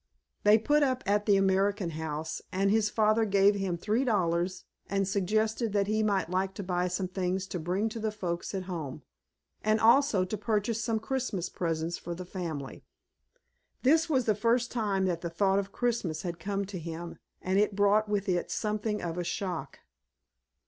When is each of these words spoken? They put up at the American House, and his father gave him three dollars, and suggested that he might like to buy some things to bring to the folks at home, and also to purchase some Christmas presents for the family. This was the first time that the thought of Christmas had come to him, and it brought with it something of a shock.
They 0.43 0.57
put 0.57 0.81
up 0.81 1.03
at 1.05 1.27
the 1.27 1.37
American 1.37 1.91
House, 1.91 2.41
and 2.51 2.71
his 2.71 2.89
father 2.89 3.23
gave 3.23 3.53
him 3.53 3.77
three 3.77 4.03
dollars, 4.03 4.65
and 4.87 5.07
suggested 5.07 5.73
that 5.73 5.85
he 5.85 6.01
might 6.01 6.27
like 6.27 6.55
to 6.55 6.63
buy 6.63 6.87
some 6.87 7.07
things 7.07 7.45
to 7.49 7.59
bring 7.59 7.87
to 7.89 7.99
the 7.99 8.09
folks 8.11 8.55
at 8.55 8.63
home, 8.63 9.03
and 9.63 9.79
also 9.79 10.25
to 10.25 10.37
purchase 10.39 10.81
some 10.83 10.97
Christmas 10.97 11.49
presents 11.49 11.99
for 11.99 12.15
the 12.15 12.25
family. 12.25 12.83
This 13.83 14.09
was 14.09 14.25
the 14.25 14.33
first 14.33 14.71
time 14.71 15.05
that 15.05 15.21
the 15.21 15.29
thought 15.29 15.59
of 15.59 15.71
Christmas 15.71 16.23
had 16.23 16.39
come 16.39 16.65
to 16.65 16.79
him, 16.79 17.19
and 17.39 17.59
it 17.59 17.75
brought 17.75 18.09
with 18.09 18.27
it 18.27 18.49
something 18.49 19.03
of 19.03 19.19
a 19.19 19.23
shock. 19.23 19.81